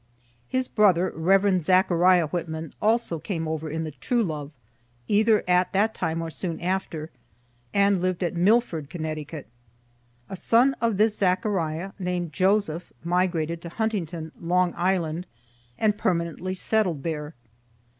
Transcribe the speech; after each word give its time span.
His 0.47 0.67
brother, 0.67 1.11
Rev. 1.15 1.61
Zechariah 1.61 2.25
Whitman, 2.25 2.73
also 2.81 3.19
came 3.19 3.47
over 3.47 3.69
in 3.69 3.83
the 3.83 3.91
"True 3.91 4.23
Love," 4.23 4.49
either 5.07 5.43
at 5.47 5.73
that 5.73 5.93
time 5.93 6.23
or 6.23 6.31
soon 6.31 6.59
after, 6.59 7.11
and 7.71 8.01
lived 8.01 8.23
at 8.23 8.35
Milford, 8.35 8.89
Conn. 8.89 9.05
A 10.27 10.35
son 10.35 10.73
of 10.81 10.97
this 10.97 11.15
Zechariah, 11.19 11.91
named 11.99 12.33
Joseph, 12.33 12.91
migrated 13.03 13.61
to 13.61 13.69
Huntington, 13.69 14.31
Long 14.41 14.73
Island, 14.75 15.27
and 15.77 15.99
permanently 15.99 16.55
settled 16.55 17.03
there. 17.03 17.35